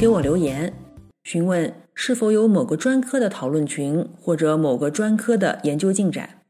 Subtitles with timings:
[0.00, 0.72] 给我留言，
[1.24, 6.40] 询问是否有某个专科的讨论群，或者某个专科的研究进展，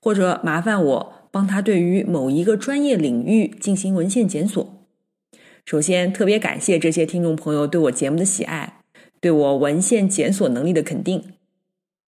[0.00, 4.86] 或者麻烦我帮他对于某一个专业领域进行文献检索。
[5.64, 8.78] 首先，特别感谢这些听众朋友对我节目的喜爱，
[9.20, 11.32] 对我文献检索能力的肯定。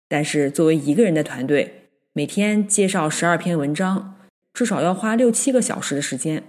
[0.08, 4.16] 但是，作为一个人的团队，每天介绍十二篇文章，
[4.56, 6.46] 至少要花六七个小时的时间，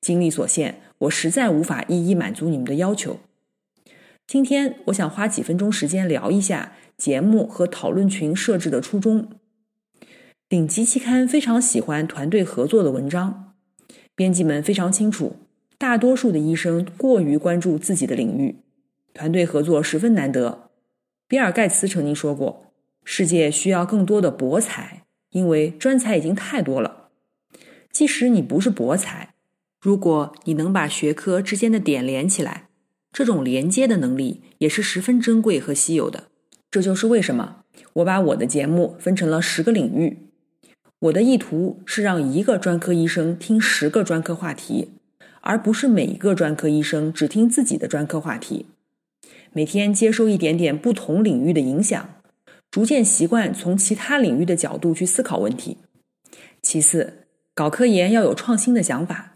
[0.00, 0.80] 精力所限。
[0.98, 3.20] 我实在无法一一满足你们的要求。
[4.28, 9.30] 今天我想花几分钟时间聊一下节目和讨论群设置的初衷。
[10.50, 13.54] 顶级期刊非常喜欢团队合作的文章，
[14.14, 15.36] 编辑们非常清楚，
[15.78, 18.56] 大多数的医生过于关注自己的领域，
[19.14, 20.68] 团队合作十分难得。
[21.26, 22.66] 比尔盖茨曾经说过
[23.04, 27.08] ：“世界需要更多的博才，因为专才已经太多了。
[27.90, 29.32] 即使你不是博才。”
[29.80, 32.67] 如果你能把学科之间的点连起来，
[33.18, 36.28] 这种连接的能力也是十分珍贵和稀有的。
[36.70, 40.18] 这就是为什么我把我的节目分成了十个领域。
[41.00, 44.92] 我的意图是让一个专科医生听十个专科话题，
[45.40, 48.66] 而不是每一个专科医生只听自己的专科话题。
[49.52, 52.08] 每天接受一点点不同领域的影响，
[52.70, 55.78] 逐渐习惯从其他领域的角度去思考问题。
[56.62, 59.34] 其次，搞科研要有创新的想法。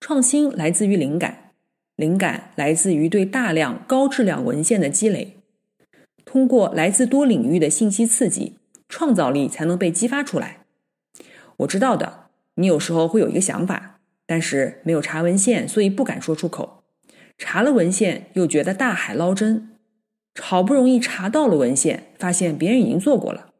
[0.00, 1.39] 创新来自于灵感，
[2.00, 5.36] 灵感来自于对大量高质量文献的积累。
[6.24, 8.56] 通过来自多领域的信息刺激，
[8.88, 10.64] 创造力才能被激发出来。
[11.58, 16.82] 我知道的，你有时候会有一个想法，但是没有查文献，所以不敢说出口。
[17.36, 19.68] 查了文献，又觉得大海捞针。
[20.40, 23.50] 好不容易查到了文献，发现别人已经做过了。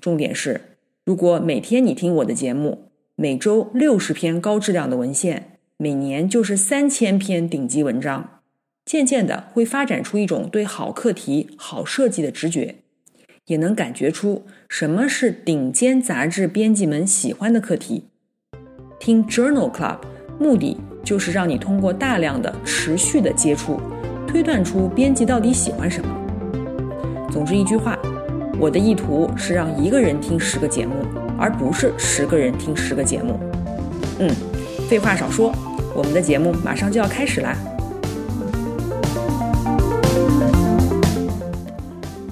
[0.00, 5.51] 重点是，如果每天你听我的节目，每周六十篇高质量的文献。
[5.76, 8.40] 每年就是三千篇顶级文章，
[8.84, 12.76] 渐渐的会发展出一种对好课题、好设计的直觉，
[13.46, 18.04] 也能感觉出什么是顶尖杂志编辑们喜欢的课题。
[19.00, 19.98] 听 Journal Club
[20.38, 23.80] 目的就是让你通过大量的持续的接触，
[24.28, 26.18] 推断出编辑到底喜欢什么。
[27.28, 27.98] 总之一句话，
[28.60, 30.94] 我的意图是让一个人听十个节目，
[31.36, 33.40] 而不是十个人听十个节目。
[34.20, 34.30] 嗯，
[34.92, 35.50] 废话少说。
[35.94, 37.56] 我们的节目马上就要开始啦！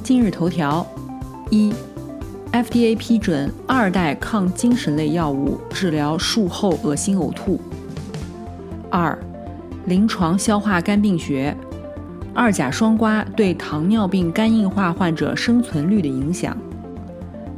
[0.02, 0.86] 今日头条：
[1.48, 1.72] 一
[2.52, 7.58] ，FDA 批准二代抗精神类药物治疗术后恶心呕吐。
[8.90, 9.18] 二，
[9.86, 11.56] 临床消化肝病学：
[12.34, 16.54] 二甲双胍对糖尿病肝硬化患者生存率的影响。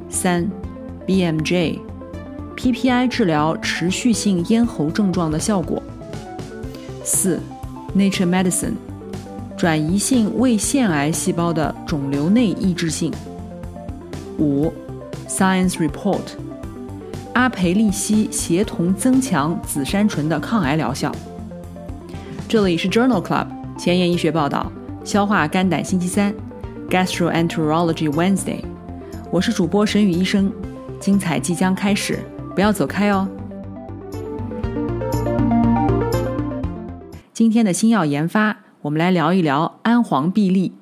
[0.08, 0.48] 三
[1.08, 1.80] ，BMJ
[2.62, 5.82] ，BMJ，PPI 治疗持续性咽喉症状的效果。
[7.02, 7.40] 四
[7.96, 8.74] ，Nature Medicine，
[9.56, 13.12] 转移性胃腺癌细胞的肿瘤内抑制性。
[14.38, 14.72] 五
[15.28, 16.20] ，Science Report，
[17.34, 21.10] 阿培利西协同增强紫杉醇的抗癌疗效。
[22.48, 23.46] 这里是 Journal Club
[23.76, 24.70] 前沿医学报道，
[25.04, 26.32] 消化肝胆星期三
[26.88, 28.62] ，Gastroenterology Wednesday，
[29.30, 30.52] 我是主播沈宇医生，
[31.00, 32.20] 精彩即将开始，
[32.54, 33.28] 不要走开哦。
[37.32, 40.72] 今天的新药研发，我们来聊一聊氨黄必利。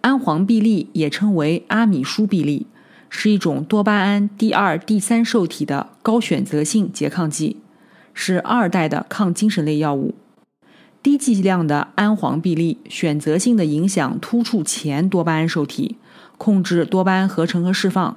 [0.00, 2.66] 氨黄必利也称为阿米舒必利，
[3.10, 7.58] 是一种多巴胺第二、第三受体的高选择性拮抗剂，
[8.14, 10.14] 是二代的抗精神类药物。
[11.02, 15.96] 低剂量的氨黄必利选择性的影响突触前多巴胺受体，
[16.38, 18.16] 控制多巴胺合成和释放；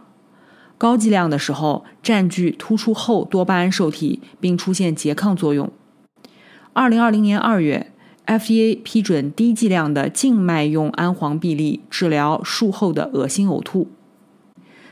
[0.81, 5.71] 高剂量的时候占据突出后多巴胺受体，并出现拮抗作用。
[6.73, 7.91] 二零二零年二月
[8.25, 13.91] ，FDA 批准低剂量的静脉用氨黄必利治疗术后的恶心呕吐。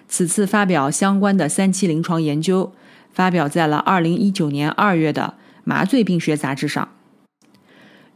[0.07, 2.71] 此次发表相关的三期临床研究，
[3.11, 5.33] 发表在了二零一九年二月的
[5.63, 6.89] 《麻醉病学杂志》上。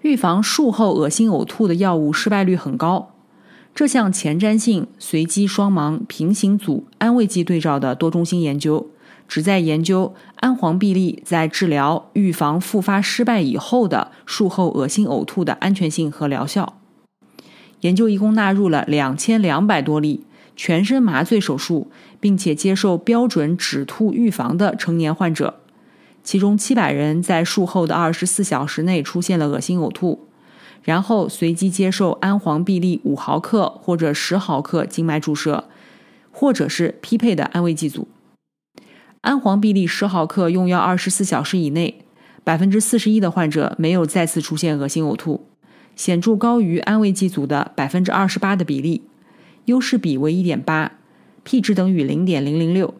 [0.01, 3.12] 预防术后恶心呕吐的药物失败率很高。
[3.75, 8.87] 这项前瞻性、随机、双盲、平行组安慰剂对照的多中心研究。
[9.25, 16.77] 旨在研究氨黄必利在治疗预防复发失败以后的术后恶心呕吐的安全性和疗效。
[17.79, 20.25] 研究一共纳入了两千两百多例
[20.55, 21.89] 全身麻醉手术
[22.19, 25.61] 并且接受标准止吐预防的成年患者，
[26.23, 30.27] 其中七百人在术后的二十四小时内出现了恶心呕吐，
[30.83, 35.69] 然后随机接受氨黄必利五毫克或者十毫克静脉注射，
[36.31, 38.07] 或者是匹配的安慰剂组。
[39.21, 42.03] 氨黄必利十毫克用药二十四小时以内，
[42.43, 45.45] 百分之四十一的患者没有再次出现恶心呕吐，
[45.95, 49.03] 显著高于安慰剂组的百分之二十八的比例，
[49.65, 50.91] 优势比为一点八
[51.45, 52.93] ，P 值等于零点零零六。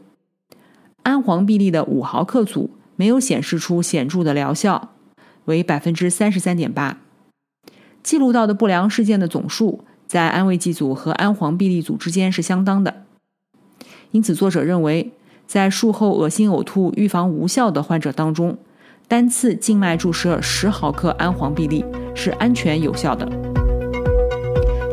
[1.02, 4.94] 氨黄必利的五毫克组没有显示出显著的疗效，
[5.44, 7.00] 为百分之三十三点八。
[8.04, 13.06] 记录到的不良事件的总数在安慰剂组和氨黄必利组之间是相当的，
[14.12, 15.12] 因此作者认为。
[15.46, 18.58] 在术后恶心呕吐预防无效的患者当中，
[19.10, 21.84] 单次静脉注射十毫克氨黄必利
[22.16, 23.30] 是安全有效的。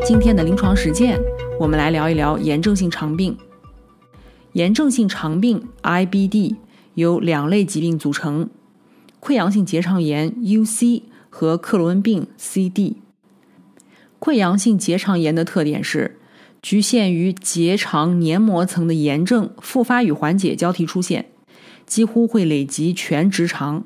[0.05, 1.17] 今天的临床实践，
[1.57, 3.35] 我们来聊一聊炎症性肠病。
[4.51, 6.57] 炎症性肠病 （IBD）
[6.95, 8.49] 由两类疾病组成：
[9.21, 12.97] 溃疡性结肠炎 （UC） 和克罗恩病 （CD）。
[14.21, 16.19] 溃疡性结肠炎的特点是。
[16.61, 21.25] 局限于结肠黏膜层的炎症复发与缓解交替出现，
[21.87, 23.83] 几乎会累及全直肠，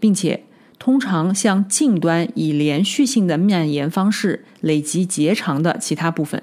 [0.00, 0.42] 并且
[0.80, 6.42] 通常向近端以连续性的蔓延方式累及结肠的其他部分。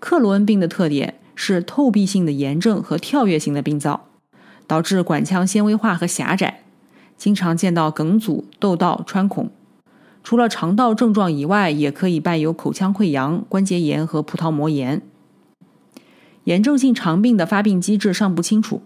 [0.00, 4.08] 克罗恩病的特点是透壁性的炎症和跳跃性的病灶，
[4.66, 6.62] 导致管腔纤维化和狭窄，
[7.18, 9.50] 经常见到梗阻、窦道、穿孔。
[10.24, 15.02] 除了肠道症状以外，也可以伴有口腔溃疡、关节炎和葡萄膜炎。
[16.44, 18.82] 炎症性肠病的发病机制尚不清楚，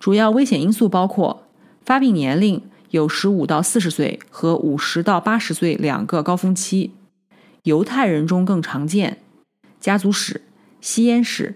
[0.00, 1.44] 主要危险因素包括
[1.84, 2.60] 发病年龄
[2.90, 6.92] 有十五到四十岁和五十到八十岁两个高峰期，
[7.62, 9.18] 犹太人中更常见，
[9.78, 10.42] 家族史、
[10.80, 11.54] 吸烟史、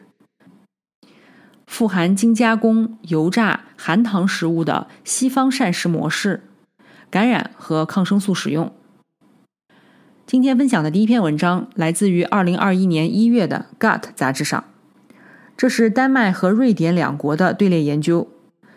[1.66, 6.44] 富含精加工、油炸、含糖食物的西方膳食模式，
[7.10, 8.72] 感染和抗生素使用。
[10.30, 14.62] 今天分享的第一篇文章来自于二零二一年一月的《Gut》杂志上，
[15.56, 18.28] 这是丹麦和瑞典两国的队列研究，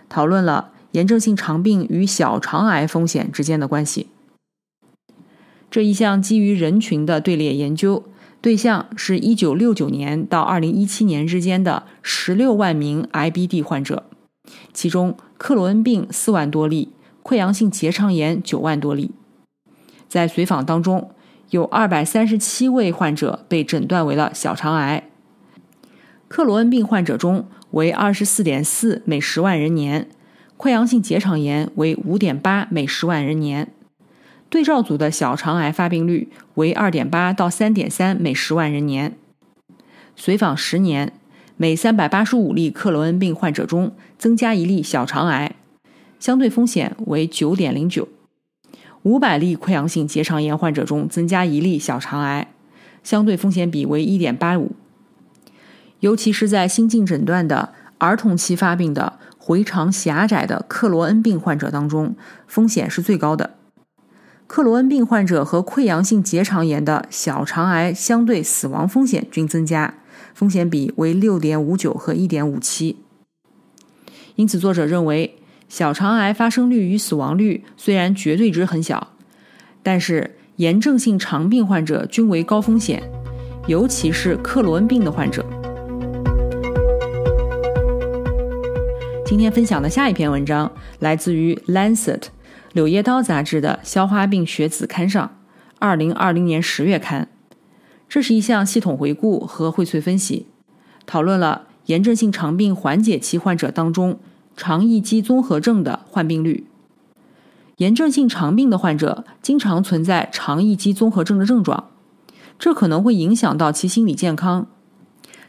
[0.10, 4.08] 讨论了炎症性肠病与小肠癌风险之间的关系。
[5.70, 8.04] 这一项基于人群的队列研究，
[8.42, 14.06] 对象是一九六九年到二零一七年之间的十六万名 IBD 患者，
[14.74, 16.90] 其中克罗恩病四万多例，
[17.22, 19.12] 溃疡性结肠炎九万多例，
[20.10, 21.12] 在随访当中。
[21.54, 25.04] 有二百三十七位患者被诊断为了小肠癌。
[26.28, 30.10] 克罗恩病患者中为二十四点四每十万人年，
[30.58, 33.72] 溃疡性结肠炎为五点八每十万人年。
[34.50, 39.16] 对照组的小肠癌发病率为二点八到三点三每十万人年。
[40.16, 41.14] 随访十年，
[41.56, 45.56] 每三百八十五例克罗恩病患者中增加一例小肠癌，
[46.20, 48.08] 相对风险为九点零九。
[49.04, 52.54] 五百例溃疡性结肠炎患者中增加一例小肠癌，
[53.04, 54.72] 相对风险比为一点八五。
[56.00, 62.16] 尤其是在新近诊断的儿童期发病的回肠狭窄的克罗恩病患者当中，
[62.48, 63.56] 风险是最高的。
[64.48, 69.95] 克罗恩病患者和溃疡性结肠炎的小肠癌相对死亡风险均增加，
[70.33, 72.98] 风险比为六点五九和一点五七。
[74.36, 75.38] 因此，作者认为。
[75.73, 79.07] 小肠癌发生率与死亡率虽然绝对值很小，
[79.81, 83.01] 但是炎症性肠病患者均为高风险，
[83.65, 85.44] 尤其是克罗恩病的患者。
[89.25, 92.19] 今天分享的下一篇文章来自于《Lancet》
[92.73, 95.39] 柳叶刀杂志的消化病学子刊上，
[95.80, 97.27] 二零二零年十月刊。
[98.07, 100.45] 这是一项系统回顾和荟萃分析，
[101.07, 104.19] 讨论了炎症性肠病缓解期患者当中。
[104.56, 106.66] 肠易激综合症的患病率，
[107.78, 111.90] 炎症性肠病的患者经常存在肠易激综合症的症状，
[112.60, 114.68] 这可能会影响到其心理健康。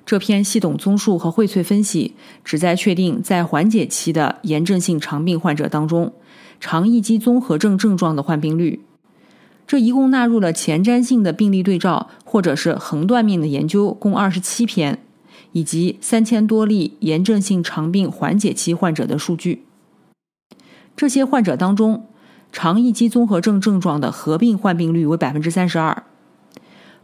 [0.07, 6.13] 这篇系统综述和荟萃分析旨在确定在缓解期的炎症性肠病患者当中，
[6.59, 8.81] 肠易激综合症症状的患病率。
[9.67, 15.04] 这一共纳入了前瞻性的病例对照或者是横断面的研究，共二十七篇。
[15.55, 19.63] 以及三千多例炎症性肠病缓解期患者的数据。
[20.97, 22.09] 这些患者当中，
[22.51, 26.03] 肠易激综合症症状的合并患病率为百分之三十二。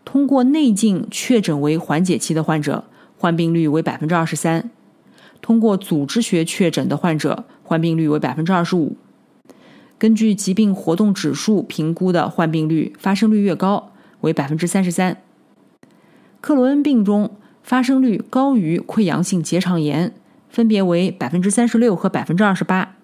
[0.05, 2.85] 通过内镜确诊为缓解期的患者，
[3.17, 4.63] 患病率为百分之二十三；
[5.41, 8.97] 通过组织学确诊的患者患病率为百分之二十五。
[9.97, 13.93] 根据疾病活动指数评估的患病率发生率越高，
[14.23, 15.23] 为百分之三十三。
[16.41, 17.31] 克罗恩病中
[17.63, 20.13] 发生率高于溃疡性结肠炎，
[20.49, 22.97] 分别为百分之三十六和百分之二十八。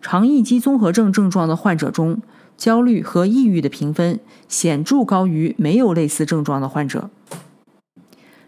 [0.00, 2.22] 肠易激综合症症状的患者中，
[2.56, 7.10] 焦虑和抑郁的评分显著高于没有类似症状的患者。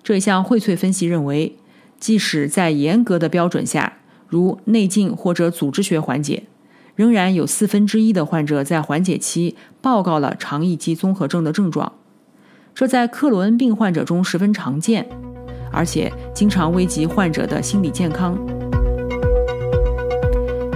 [0.02, 1.57] 这项荟萃分析认为，
[1.99, 3.99] 即使在严格的标准下，
[4.29, 6.45] 如内镜或者组织学缓解，
[6.95, 11.93] 仍然有四分之一的患者在缓解期报告了肠易激综合症的症状。
[12.80, 15.06] 这在克罗恩病患者中十分常见，
[15.70, 18.34] 而且经常危及患者的心理健康。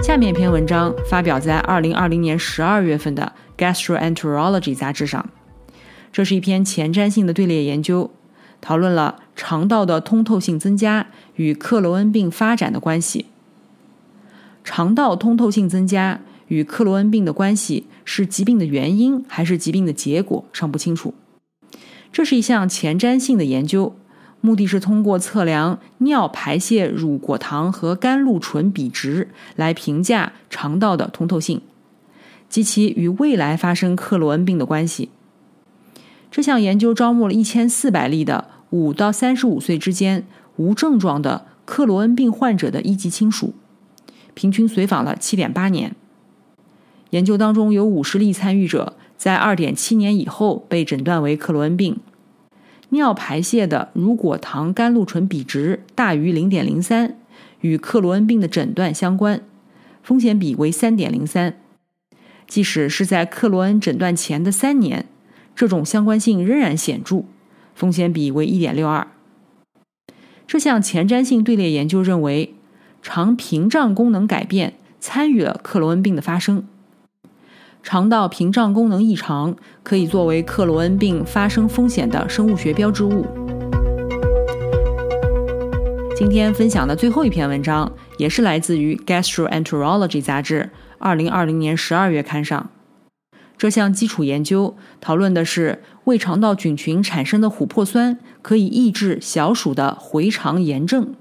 [0.03, 5.27] 下面一篇文章发表在2020年12月份的《Gastroenterology》杂志上。
[6.13, 8.11] 这是一篇前瞻性的队列研究，
[8.61, 11.07] 讨论了肠道的通透性增加
[11.37, 13.25] 与克罗恩病发展的关系。
[14.63, 21.15] 肠道通透性增加与克罗恩病的关系是疾病的原因还是疾病的结果尚不清楚。
[22.15, 23.93] 这是一项前瞻性的研究。
[24.39, 31.59] 目的是通过测量尿排泄乳果糖和甘露醇比值来评价肠道的通透性
[32.47, 35.09] 及其与未来发生克罗恩病的关系。
[36.31, 43.53] 这项研究招募了一千四百例的五到三十五岁之间无症状的克罗恩病患者的一级亲属，
[44.33, 45.93] 平均随访了七点八年。
[47.09, 51.97] 研究当中有五十例参与者在二点七年以后被诊断为克罗恩病。
[52.89, 57.17] 尿排泄的乳果糖甘露醇比值大于零点零三，
[57.61, 59.41] 与克罗恩病的诊断相关，
[60.03, 61.57] 风险比为三点零三。
[62.47, 65.07] 即使是在克罗恩诊断前的三年，
[65.55, 67.23] 这种相关性仍然显著，
[67.73, 69.07] 风险比为一点六二。
[70.45, 72.53] 这项前瞻性队列研究认为，
[73.01, 76.67] 肠屏障功能改变参与了克罗恩病的发生。
[77.85, 83.23] 肠道屏障功能异常可以作为克罗恩病发生风险的生物学标志物。
[86.15, 92.71] 今天分享的最后一篇文章也是来自于《Gastroenterology》杂志2020年12月刊上。
[93.55, 101.13] 这项基础研究讨论的是胃肠道菌群产生的琥珀酸可以抑制小鼠的回肠炎症。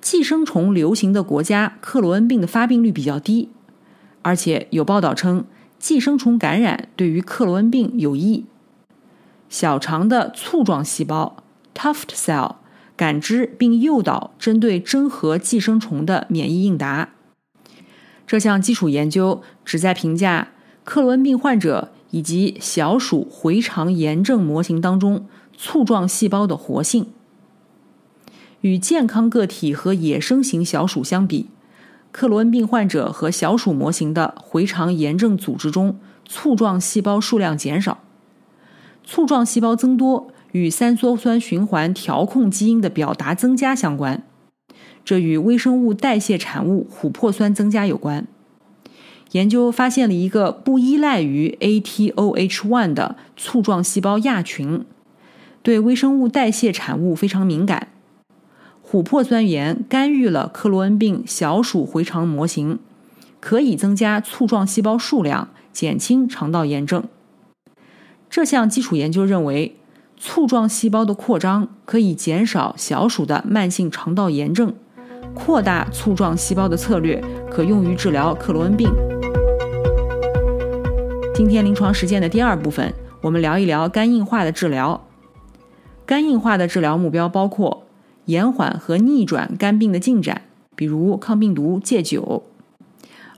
[0.00, 3.50] 寄生虫流行的国家，克罗恩病的发病率比较低。
[4.22, 5.44] 而且有报道称，
[5.78, 8.46] 寄生虫感染对于克罗恩病有益。
[9.48, 11.42] 小肠的簇状细胞
[11.74, 12.56] （tuft cell）
[12.96, 17.10] 感知并诱导针对真核寄生虫的免疫应答。
[18.26, 20.48] 这项基础研究旨在评价
[20.84, 25.26] 克罗恩病患者以及小鼠回肠炎症模型当中
[25.56, 27.08] 簇状细胞的活性。
[28.62, 31.48] 与健康个体和野生型小鼠相比。
[32.12, 37.98] 克罗恩病患者和小鼠模型的回肠炎症组织中簇状细胞数量减少，
[39.02, 44.22] 簇状细胞增多与三羧酸循环调控基因的表达增加相关，
[45.04, 48.26] 这与微生物代谢产物琥珀酸增加有关。
[49.30, 54.84] 研究发现了一个不依赖于 ATOH1 的簇状细胞亚群，
[55.62, 57.88] 对微生物代谢产物非常敏感。
[58.92, 62.78] 琥珀酸盐干预了克罗恩病小鼠回肠模型，
[63.40, 67.02] 可以增加簇状细胞数量，减轻肠道炎症。
[68.28, 69.76] 这项基础研究认为，
[70.18, 74.74] 簇状细胞的扩张可以减少小鼠的慢性肠道炎症。
[75.32, 78.92] 扩大簇状细胞的策略可用于治疗克罗恩病。
[81.34, 85.06] 今天临床实践的第二部分，我们聊一聊肝硬化的治疗。
[86.04, 87.84] 肝硬化的治疗目标包括。
[88.26, 90.42] 延缓和逆转肝病的进展，
[90.76, 92.44] 比如抗病毒、戒酒。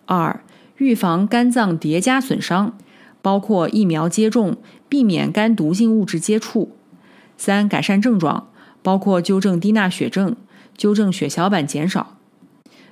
[0.07, 0.45] 二、
[0.76, 2.76] 预防肝脏叠加损伤，
[3.23, 6.73] 包括疫苗接种、避免肝毒性物质接触。
[7.37, 8.49] 三、改善症状，
[8.83, 10.37] 包括纠正低钠血症、
[10.76, 12.19] 纠正血小板减少。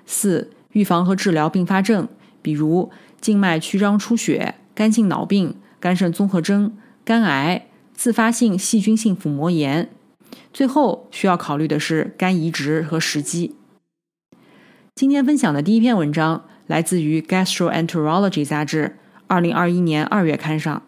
[0.06, 2.08] 四、预防和治疗并发症，
[2.40, 9.90] 比如静脉曲张出血、肝性脑病、肝肾综合征、肝癌、自发性细菌性腹膜炎。
[10.52, 13.54] 最后需要考虑的是肝移植和时机。
[14.94, 20.82] 今天分享的第一篇文章来自于《Gastroenterology》杂志2021年2月刊上。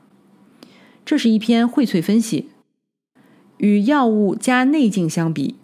[1.06, 2.50] 这是一篇荟萃分析。
[3.58, 5.54] 与药物加内镜相比，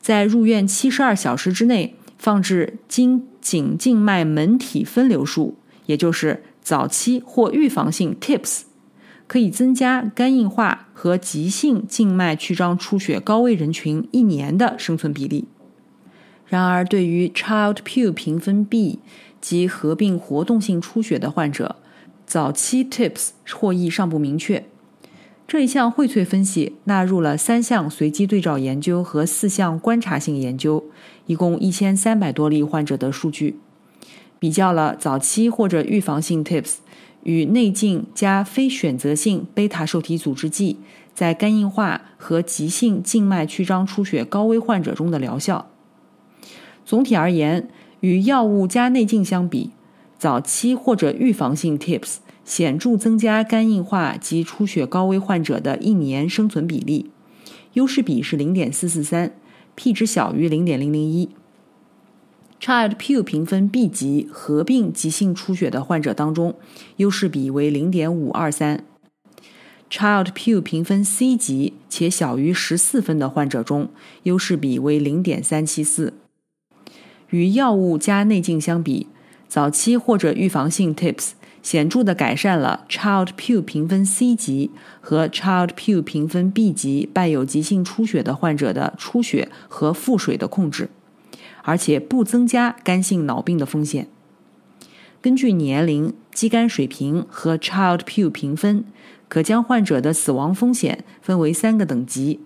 [0.00, 8.67] 在入院72小时之内放置经颈静脉门体分流术，也就是早期或预防性 TIPS。
[9.28, 15.44] 可以增加肝硬化和急性静脉曲张出血高危人群一年的生存比例。
[16.46, 18.98] 然而，对于 Child-Pugh 评分 B
[19.40, 21.76] 及合并活动性出血的患者，
[22.26, 24.64] 早期 TIPS 获益尚不明确。
[25.46, 30.84] 这一项荟萃分析纳入了三项随机对照研究和四项观察性研究，
[31.26, 33.56] 一共一千三百多例患者的数据，
[34.38, 36.76] 比较了早期或者预防性 TIPS
[37.22, 40.78] 与内镜加非选择性贝塔受体阻滞剂
[41.14, 45.70] 在肝硬化和急性静脉曲张出血高危患者中的疗效。
[46.84, 47.68] 总体而言，
[48.00, 49.70] 与药物加内镜相比，
[50.18, 57.10] 早期或者预防性 TIPS 显著增加肝硬化及出血高危患者的一年生存比例，
[57.74, 59.34] 优势比是零点四四三
[59.74, 61.28] ，p 值小于零点零零一。
[62.60, 66.56] Child-Pugh 评分 B 级合并急性出血的患者当中，
[66.96, 68.84] 优势比为零点五二三。
[69.88, 73.88] Child-Pugh 评分 C 级且小于十四分的患者中，
[74.24, 76.14] 优势比为零点三七四。
[77.30, 79.06] 与药物加内镜相比，
[79.46, 81.30] 早期或者预防性 TIPS
[81.62, 90.90] 显著地改善了 Child-Pugh 评分 C 级和 Child-Pugh 评分 B 级伴有急性出血的患者的出血和腹水的控制，
[91.68, 94.08] 而且不增加肝性脑病的风险。
[95.20, 98.84] 根据年龄、肌酐水平和 Child-Pugh 评分，
[99.28, 102.40] 可将患者的死亡风险分为三个等级。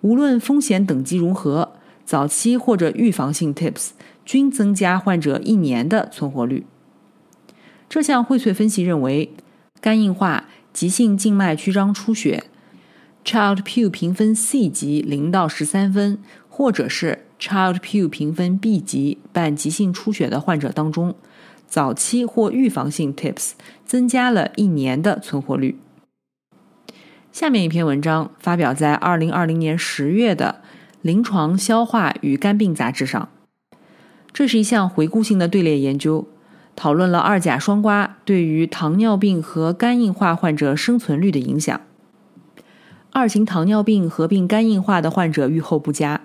[0.00, 1.74] 无论风险等级如何。
[2.08, 3.90] 早期或者预防性 TIPS
[4.24, 6.64] 均增加患者一年的存活率。
[7.86, 9.30] 这项荟萃分析认为，
[9.82, 12.44] 肝硬化、急性静脉曲张出血、
[13.26, 21.14] Child-Pugh 评分 C 级零到十三分，或者是 Child-Pugh 评分 B 级伴急性出血的患者当中，
[21.66, 23.52] 早期或预防性 TIPS
[23.84, 25.78] 增加了一年的存活率。
[27.32, 30.62] 下面一篇文章发表在二零二零年十月的。
[31.00, 33.28] 临床消化与肝病杂志上，
[34.32, 36.26] 这是一项回顾性的队列研究，
[36.74, 41.80] 讨论了二甲双胍对于糖尿病和肝硬化患者生存率的影响。
[43.12, 46.22] 二型糖尿病合并肝硬化的患者预后不佳。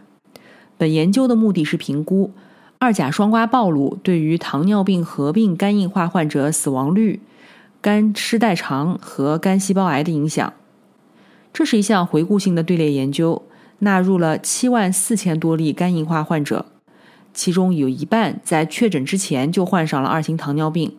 [0.78, 2.32] 本研究的目的是评估
[2.80, 7.22] 二甲双胍暴露对于糖尿病合并肝硬化患者死亡率、
[7.82, 10.54] 肝失代偿和肝细胞癌的影响。
[11.54, 13.44] 这是一项回顾性的队列研究。
[13.80, 16.68] 纳入了七万四千多例肝硬化患者，
[17.34, 20.96] 其中有一半在确诊之前就患上了二型糖尿病，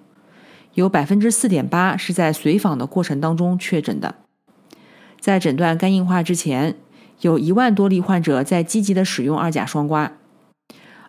[0.74, 4.16] 有百分之四点八是在随访的过程当中确诊的。
[5.18, 6.74] 在诊断肝硬化之前，
[7.20, 10.10] 有一万多例患者在积极的使用二甲双胍。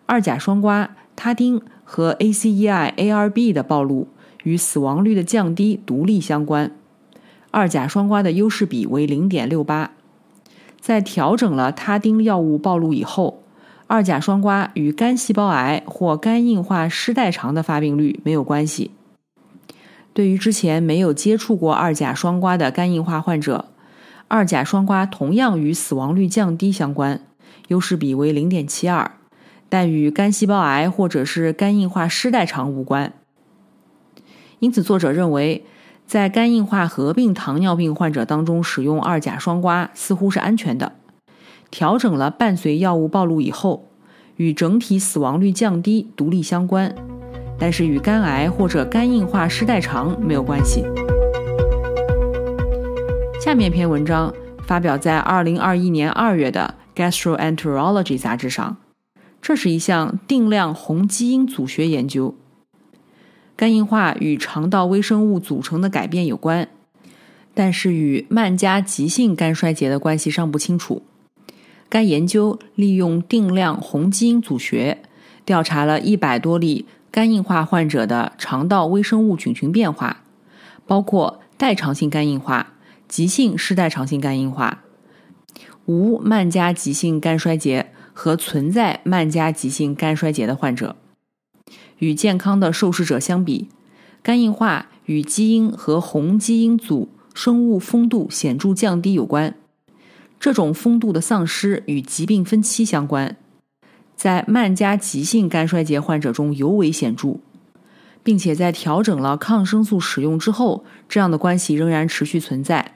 [0.06, 4.08] 二甲双胍他汀和 ACEI ARB 的暴露
[4.44, 6.70] 与死亡率的降低独立相关，
[7.50, 9.92] 二甲双胍的优势比为零点六八。
[10.80, 13.42] 在调整了他汀药物暴露以后，
[13.88, 18.92] 二甲双胍与肝细胞癌或肝硬化失代偿的发病率没有关系。
[20.12, 23.66] 对于之前没有接触过二甲双胍的肝硬化患者，
[24.28, 27.20] 二甲双胍同样与死亡率降低相关，
[27.68, 29.12] 优势比为零点七二，
[29.68, 33.12] 但与肝细胞癌或者是肝硬化失代偿无关。
[34.58, 35.64] 因此，作者认为。
[36.06, 40.92] 在肝硬化合并糖尿病患者当中使用二甲双胍似乎是安全的。
[41.68, 43.88] 调整了伴随药物暴露以后，
[44.36, 46.94] 与整体死亡率降低独立相关，
[47.58, 50.84] 但是与肝癌或者肝硬化失代偿没有关系。
[53.46, 54.34] 下面一篇文章
[54.66, 58.78] 发表在二零二一年二月的《Gastroenterology》杂志上，
[59.40, 62.34] 这是一项定量红基因组学研究。
[63.54, 66.68] 肝硬化与肠道微生物组成的改变有关，
[67.54, 71.02] 但是与慢加急性肝衰竭的关系尚不清楚。
[71.88, 75.02] 该研究利用定量红基因组学，
[75.44, 80.24] 调查了一百多例肝硬化患者的肠道微生物菌群变化，
[80.84, 82.72] 包括代偿性肝硬化、
[83.08, 84.84] 急性失代偿性肝硬化、
[85.86, 90.96] 无慢加急性肝衰竭和存在慢加急性肝衰竭的患者。
[91.98, 93.68] 与健康的受试者相比，
[94.22, 99.54] 肝硬化与基因和红基因组生物丰度显著降低有关。
[100.38, 103.36] 这种丰度的丧失与疾病分期相关，
[104.14, 107.38] 在慢加急性肝衰竭患者中尤为显著，
[108.22, 112.95] 并且在调整了抗生素使用之后，这样的关系仍然持续存在。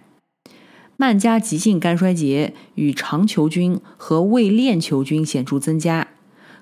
[1.01, 6.09] 慢加急性肝衰竭与肠球菌和胃链球菌显著增加。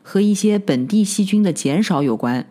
[0.01, 2.47] 和一些本地细菌的减少有关，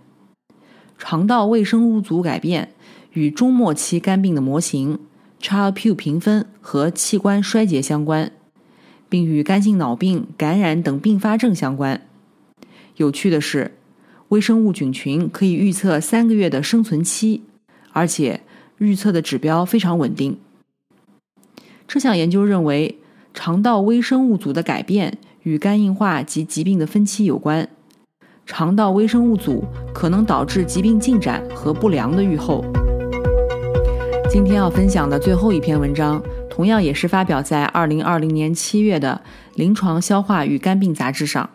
[0.97, 2.73] 肠道微生物组改变
[3.13, 5.00] 与中末期肝病的模型
[5.41, 8.34] Child-Pugh 评分和器官衰竭相关，
[9.08, 12.06] 并与肝性脑病、感染等并发症相关。
[12.97, 13.78] 有趣的是，
[14.28, 17.43] 微生物菌群可以预测三个月的生存期，
[17.93, 18.41] 而且
[18.80, 20.38] 预测的指标非常稳定。
[21.88, 22.97] 这项研究认为，
[23.34, 27.69] 肠道微生物组的改变与肝硬化及疾病的分期有关。
[28.45, 32.65] 肠道微生物组可能导致疾病进展和不良的预后。
[34.30, 39.21] 今天要分享的最后一篇文章，同样也是发表在2020年7月的
[39.56, 41.50] 《临床消化与肝病杂志》上。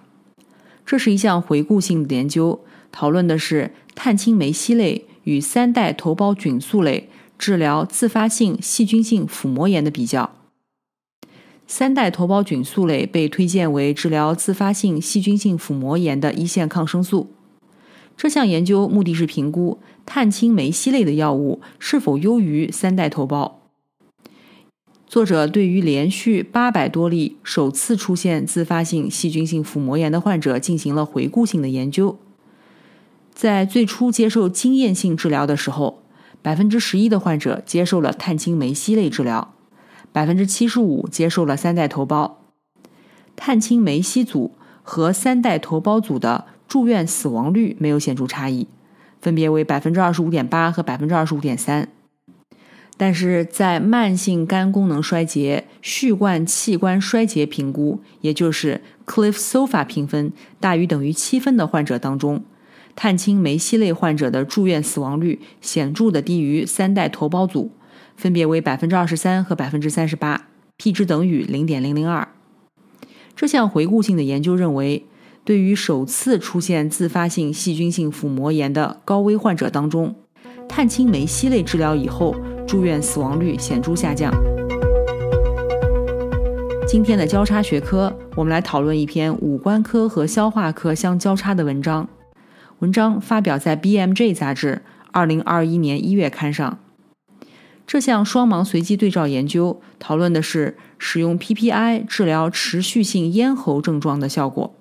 [0.87, 2.59] 这是一项回顾性的研究，
[2.91, 7.11] 讨论的是碳青霉烯类与三代头孢菌素类
[7.43, 10.31] 治疗自发性细菌性腹膜炎的比较。
[11.67, 17.33] 三代头孢菌素类被推荐为治疗自发性细菌性腹膜炎的一线抗生素。
[18.17, 23.55] 这项研究目的是评估碳青霉烯类的药物是否优于三代头孢。
[25.09, 32.17] 作者对于连续八百多例首次出现自发性细菌性腹膜炎的患者进行了回顾性的研究。
[33.35, 36.02] 在最初接受经验性治疗的时候，
[36.43, 39.55] 百分之十一的患者接受了碳青霉烯类治疗。
[40.13, 42.33] 百分之七十五接受了三代头孢，
[43.35, 44.53] 碳青霉烯组
[44.83, 48.67] 和三代头孢组的住院死亡率没有显著差异，
[49.23, 51.89] 分别为百分之二十五点八和百分之二十五点三。
[52.99, 62.45] 但是在慢性肝功能衰竭、序贯器官衰竭评估，也就是 Cliff SOFA 评分大于等于七分的患者当中，
[62.95, 67.71] 碳青霉烯类患者的住院死亡率显著的低于三代头孢组。
[68.15, 72.29] 分别为百分之二十三和百分之三十八，p 值等于零点零零二。
[73.35, 75.07] 这项回顾性的研究认为，
[75.45, 80.15] 对于首次出现自发性细菌性腹膜炎的高危患者当中，
[80.69, 84.31] 碳青霉烯类治疗以后住院死亡率显著下降。
[86.87, 92.07] 今天的交叉学科，我们来讨论一篇五官科和消化科相交叉的文章。
[92.83, 96.81] 文章发表在《BMJ》杂志二零二一年一月刊上。
[97.87, 104.75] 这项双盲随机对照研究讨论的是使用 PPI 治疗持续性咽喉症状的效果。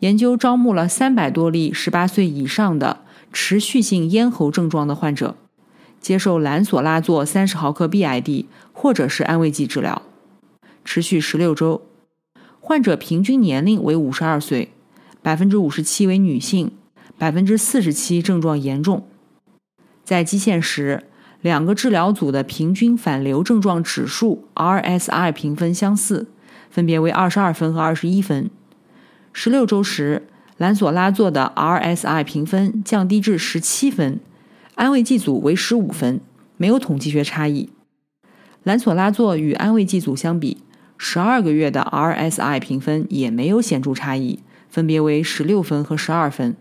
[0.00, 3.00] 研究招募了三百多例十八岁以上的
[3.32, 5.36] 持续性咽喉症状的患者，
[5.98, 10.02] 接受兰索拉唑三十毫克 BID 或者是安慰剂治疗，
[10.84, 11.80] 持续十六周。
[12.60, 14.70] 患者平均年龄为五十二岁，
[15.24, 16.70] 百分之五十七为女性，
[17.18, 19.04] 百分之四十七症状严重。
[20.04, 21.04] 在基线时。
[21.40, 26.26] 两个治疗组的平均反流症状指数 RSI 评分相似，
[26.70, 28.48] 分别为二十二分和二十一分。
[29.34, 34.20] 十六周时，兰索拉唑的 RSI 评分降低至十七分，
[34.74, 36.18] 安慰剂组为十五分，
[36.56, 37.68] 没有统计学差异。
[38.62, 40.62] 兰索拉唑与安慰剂组相比，
[40.96, 44.38] 十二个月的 RSI 评分也没有显著差异，
[44.74, 46.56] 分别为十六分和十二分。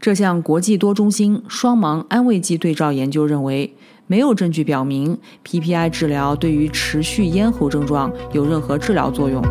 [0.00, 3.74] 这项国际多中心双盲安慰剂对照研究认为，
[4.06, 9.42] 没有证据表明 PPI 治疗对于持续咽喉症状有任何治疗作用。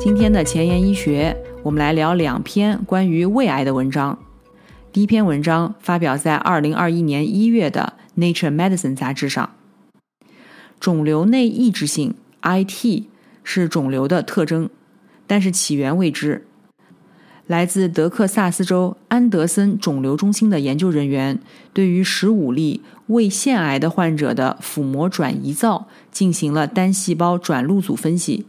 [0.00, 4.18] 今天的前沿医学，我们来聊两篇关于胃癌的文章。
[4.90, 9.50] 第一篇文章发表在2021年1月的《Nature Medicine》杂志上。
[10.80, 13.02] 肿瘤内抑制性 （IT）
[13.44, 14.70] 是肿瘤的特征，
[15.32, 16.46] 但是起源未知。
[17.46, 21.40] 来自德克萨斯州安德森肿瘤中心的研究人员，
[21.72, 28.44] 对于十五例胃腺癌的患者的腹膜转移灶进行了单细胞转录组分析，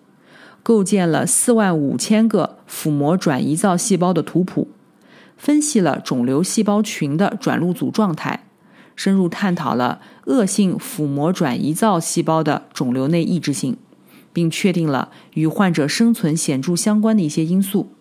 [0.62, 4.68] 构建了四万五千个腹膜转移灶细胞的图谱，
[5.38, 8.44] 分析了肿瘤细胞群的转录组状态，
[8.98, 13.78] 深入探讨了恶性腹膜转移灶细胞的肿瘤内抑制性，
[14.34, 17.94] 并确定了与患者生存显著相关的一些因素。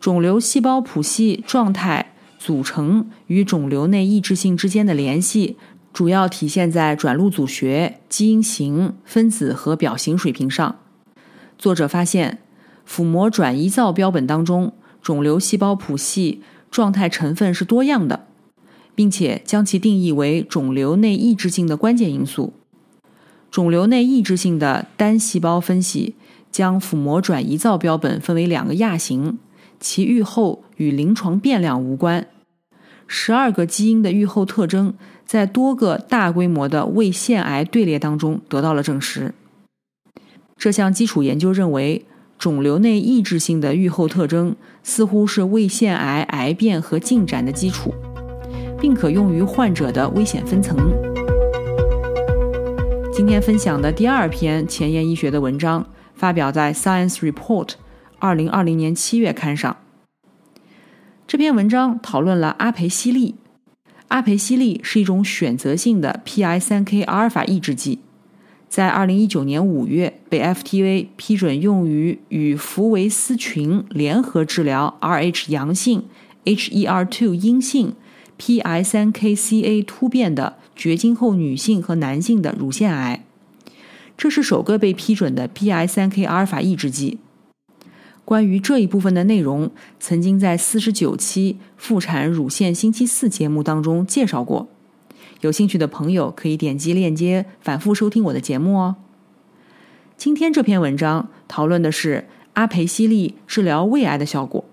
[0.00, 5.56] 肿瘤细胞谱系状态组成与肿瘤内抑制性之间的联系，
[5.92, 10.78] 主要体现在转录组学、基因型、分子和表型水平上。
[11.58, 12.38] 作者发现，
[12.84, 18.26] 腹膜转移灶标本当中，肿瘤细胞谱系状态成分是多样的，
[18.94, 22.52] 并且将其定义为肿瘤内抑制性的关键因素。
[23.50, 26.14] 肿瘤内抑制性的单细胞分析
[26.50, 29.38] 将腹膜转移灶标本分为两个亚型。
[29.80, 32.26] 其预后与临床变量无关。
[33.06, 34.92] 十二个基因的预后特征
[35.24, 39.32] 在多个大规模的胃腺癌队列当中得到了证实。
[40.56, 42.04] 这项基础研究认为，
[42.36, 47.94] 肿瘤内抑制性的预后特征似乎是胃腺癌癌变和进展的基础，
[48.80, 50.76] 并可用于患者的危险分层。
[53.18, 55.84] 今天分享的第二篇前沿医学的文章。
[56.14, 57.66] 发表在《Science Report》
[58.20, 59.76] 二零二零年七月刊上。
[61.26, 63.34] 这篇文章讨论了阿培西利。
[64.06, 67.98] 阿培西利是一种选择性的 PI3K 阿尔法抑制剂，
[68.68, 76.04] 在二零一九年五月被 FTV 批准用于与福维斯群联合治疗 Rh 阳性、
[76.44, 77.96] HER2 阴性、
[78.38, 83.24] PI3KCA 突变的绝经后女性和男性的乳腺癌。
[84.16, 87.18] 这是首个被批准的 PI3K 阿尔法抑制剂。
[88.24, 94.68] 关于这一部分的内容，曾经在四十九期妇产乳腺星期四节目当中介绍过。
[95.40, 98.96] 有兴趣的朋友可以点击链接反复收听我的节目哦。
[100.16, 104.64] 今天这篇文章讨论的是阿培西利治疗胃癌的效果。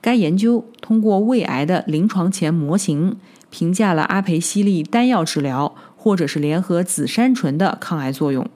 [0.00, 3.16] 该研究通过胃癌的临床前模型，
[3.50, 8.46] 评价了阿培西利单药治疗或者是联合紫杉醇的抗癌作用。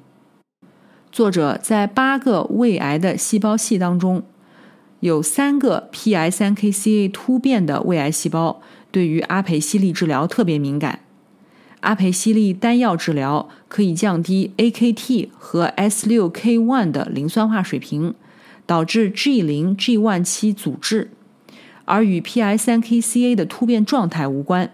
[1.13, 4.23] 作者在八个胃癌的细胞系当中，
[5.01, 11.01] 有三个 PI3KCA 突变的胃癌细胞对于阿培西利治疗特别敏感。
[11.81, 18.15] 阿培西利单药治疗可以降低 AKT 和 S6K1 的磷酸化水平，
[18.65, 21.11] 导致 G0、G17 阻滞，
[21.85, 24.73] 而与 PI3KCA 的突变状态无关。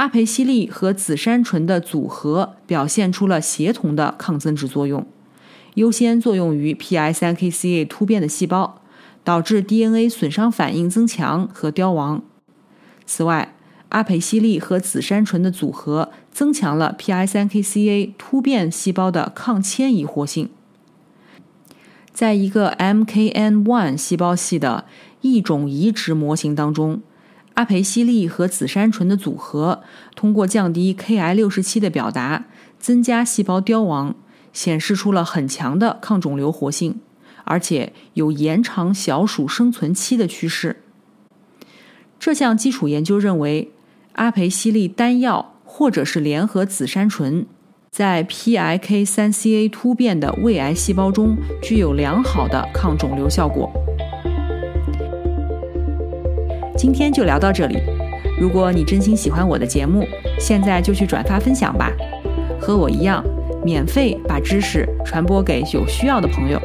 [0.00, 5.06] 阿培西利和紫杉醇的组合表现出了协同的抗增殖作用。
[5.74, 8.80] 优先作用于 PI3KCA 突变的细胞，
[9.22, 12.22] 导致 DNA 损伤反应增强和凋亡。
[13.04, 13.54] 此外，
[13.90, 20.48] 阿培西利和紫杉醇的组合增强了 PI3KCA 突变细胞的抗迁移活性。
[22.10, 24.86] 在一个 MKN1 细胞系的
[25.20, 27.02] 异种移植模型当中，
[27.54, 29.82] 阿培西利和紫杉醇的组合
[30.14, 32.46] 通过降低 Ki67 的表达，
[32.78, 34.14] 增加细胞凋亡。
[34.52, 36.98] 显示出了很强的抗肿瘤活性，
[37.44, 40.82] 而且有延长小鼠生存期的趋势。
[42.18, 43.70] 这项基础研究认为，
[44.14, 47.46] 阿培西利单药或者是联合紫杉醇，
[47.92, 53.70] 在 PIK3CA 突变的胃癌细胞中具有良好的抗肿瘤效果。
[56.80, 57.78] 今天就聊到这里。
[58.40, 60.02] 如果你真心喜欢我的节目，
[60.38, 61.92] 现在就去转发分享吧，
[62.58, 63.22] 和我一样。
[63.62, 66.58] 免费把知识传播给有需要的朋友。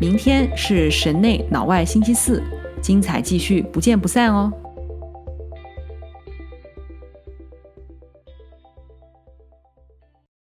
[0.00, 2.42] 明天是神内脑外星期四，
[2.80, 4.52] 精彩继续，不见不散哦。